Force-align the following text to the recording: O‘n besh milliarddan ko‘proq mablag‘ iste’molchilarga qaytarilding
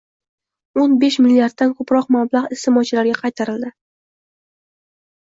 O‘n 0.83 0.93
besh 1.01 1.17
milliarddan 1.25 1.75
ko‘proq 1.79 2.07
mablag‘ 2.15 2.47
iste’molchilarga 2.55 3.19
qaytarilding 3.21 3.75